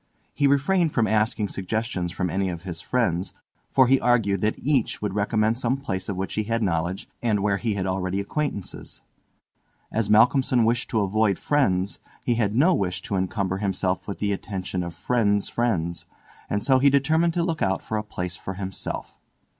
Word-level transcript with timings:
He 0.33 0.47
refrained 0.47 0.91
from 0.91 1.05
asking 1.05 1.49
suggestions 1.49 2.11
from 2.11 2.31
any 2.31 2.49
of 2.49 2.63
his 2.63 2.81
friends, 2.81 3.35
for 3.69 3.85
he 3.85 4.01
argued 4.01 4.41
that 4.41 4.57
each 4.57 4.99
would 4.99 5.13
recommend 5.13 5.59
some 5.59 5.77
place 5.77 6.09
of 6.09 6.15
which 6.15 6.33
he 6.33 6.45
had 6.45 6.63
knowledge, 6.63 7.07
and 7.21 7.41
where 7.41 7.57
he 7.57 7.75
had 7.75 7.85
already 7.85 8.19
acquaintances. 8.19 9.03
As 9.91 10.09
Malcolmson 10.09 10.65
wished 10.65 10.89
to 10.89 11.01
avoid 11.01 11.37
friends 11.37 11.99
he 12.23 12.33
had 12.33 12.55
no 12.55 12.73
wish 12.73 13.03
to 13.03 13.15
encumber 13.15 13.57
himself 13.57 14.07
with 14.07 14.17
the 14.17 14.33
attention 14.33 14.81
of 14.81 14.95
friends' 14.95 15.49
friends, 15.49 16.07
and 16.49 16.63
so 16.63 16.79
he 16.79 16.89
determined 16.89 17.35
to 17.35 17.43
look 17.43 17.61
out 17.61 17.83
for 17.83 17.95
a 17.95 18.03
place 18.03 18.35
for 18.35 18.55
himself. 18.55 19.19